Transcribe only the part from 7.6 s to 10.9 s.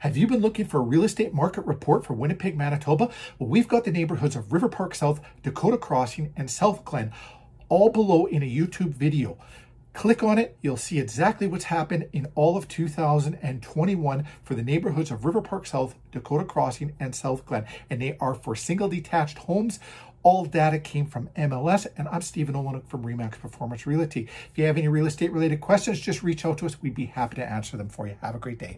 all below in a YouTube video. Click on it, you'll